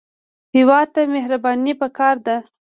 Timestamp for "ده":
2.25-2.35